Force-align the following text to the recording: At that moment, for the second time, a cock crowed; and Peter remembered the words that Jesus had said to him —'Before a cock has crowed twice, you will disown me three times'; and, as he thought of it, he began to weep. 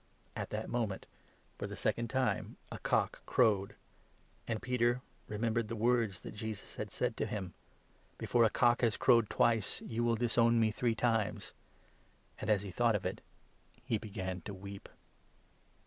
At 0.35 0.49
that 0.49 0.67
moment, 0.67 1.05
for 1.59 1.67
the 1.67 1.75
second 1.75 2.07
time, 2.09 2.57
a 2.71 2.79
cock 2.79 3.23
crowed; 3.27 3.75
and 4.47 4.59
Peter 4.59 5.01
remembered 5.27 5.67
the 5.67 5.75
words 5.75 6.21
that 6.21 6.31
Jesus 6.33 6.77
had 6.77 6.89
said 6.91 7.15
to 7.17 7.27
him 7.27 7.53
—'Before 8.17 8.43
a 8.43 8.49
cock 8.49 8.81
has 8.81 8.97
crowed 8.97 9.29
twice, 9.29 9.79
you 9.81 10.03
will 10.03 10.15
disown 10.15 10.59
me 10.59 10.71
three 10.71 10.95
times'; 10.95 11.53
and, 12.41 12.49
as 12.49 12.63
he 12.63 12.71
thought 12.71 12.95
of 12.95 13.05
it, 13.05 13.21
he 13.85 13.99
began 13.99 14.41
to 14.41 14.55
weep. 14.55 14.89